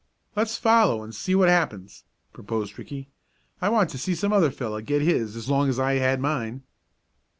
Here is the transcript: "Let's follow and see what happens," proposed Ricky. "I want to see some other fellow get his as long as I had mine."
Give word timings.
"Let's 0.35 0.57
follow 0.57 1.03
and 1.03 1.13
see 1.13 1.35
what 1.35 1.47
happens," 1.47 2.05
proposed 2.33 2.79
Ricky. 2.79 3.09
"I 3.61 3.69
want 3.69 3.91
to 3.91 3.99
see 3.99 4.15
some 4.15 4.33
other 4.33 4.49
fellow 4.49 4.81
get 4.81 5.03
his 5.03 5.35
as 5.35 5.47
long 5.47 5.69
as 5.69 5.77
I 5.79 5.93
had 5.93 6.19
mine." 6.19 6.63